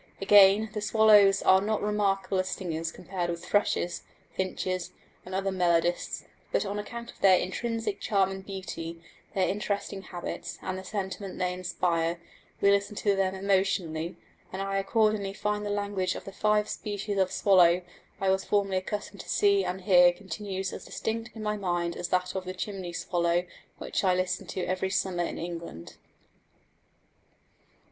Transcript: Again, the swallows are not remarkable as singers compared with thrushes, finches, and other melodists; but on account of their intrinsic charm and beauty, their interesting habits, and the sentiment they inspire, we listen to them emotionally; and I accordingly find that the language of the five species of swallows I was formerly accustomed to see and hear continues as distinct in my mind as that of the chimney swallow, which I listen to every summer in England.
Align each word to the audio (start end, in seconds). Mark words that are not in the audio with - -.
Again, 0.19 0.71
the 0.73 0.81
swallows 0.81 1.43
are 1.43 1.61
not 1.61 1.83
remarkable 1.83 2.39
as 2.39 2.49
singers 2.49 2.91
compared 2.91 3.29
with 3.29 3.45
thrushes, 3.45 4.01
finches, 4.35 4.93
and 5.23 5.35
other 5.35 5.51
melodists; 5.51 6.25
but 6.51 6.65
on 6.65 6.79
account 6.79 7.11
of 7.11 7.19
their 7.19 7.37
intrinsic 7.37 7.99
charm 7.99 8.31
and 8.31 8.43
beauty, 8.43 8.99
their 9.35 9.47
interesting 9.47 10.01
habits, 10.01 10.57
and 10.63 10.75
the 10.75 10.83
sentiment 10.83 11.37
they 11.37 11.53
inspire, 11.53 12.19
we 12.61 12.71
listen 12.71 12.95
to 12.95 13.15
them 13.15 13.35
emotionally; 13.35 14.17
and 14.51 14.63
I 14.63 14.77
accordingly 14.79 15.33
find 15.33 15.63
that 15.63 15.69
the 15.69 15.75
language 15.75 16.15
of 16.15 16.25
the 16.25 16.31
five 16.31 16.67
species 16.67 17.19
of 17.19 17.31
swallows 17.31 17.83
I 18.19 18.29
was 18.31 18.43
formerly 18.43 18.77
accustomed 18.77 19.19
to 19.19 19.29
see 19.29 19.63
and 19.63 19.81
hear 19.81 20.11
continues 20.13 20.73
as 20.73 20.83
distinct 20.85 21.35
in 21.35 21.43
my 21.43 21.57
mind 21.57 21.95
as 21.95 22.07
that 22.09 22.33
of 22.33 22.45
the 22.45 22.55
chimney 22.55 22.93
swallow, 22.93 23.45
which 23.77 24.03
I 24.03 24.15
listen 24.15 24.47
to 24.47 24.65
every 24.65 24.89
summer 24.89 25.23
in 25.25 25.37
England. 25.37 25.97